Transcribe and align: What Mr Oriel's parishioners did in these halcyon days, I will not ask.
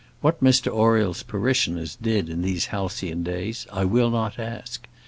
What 0.21 0.43
Mr 0.43 0.71
Oriel's 0.73 1.21
parishioners 1.21 1.95
did 1.95 2.27
in 2.27 2.41
these 2.41 2.71
halcyon 2.73 3.21
days, 3.21 3.67
I 3.71 3.85
will 3.85 4.09
not 4.09 4.39
ask. 4.39 4.87